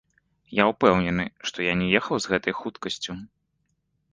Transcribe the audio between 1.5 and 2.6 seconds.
я не ехаў з гэтай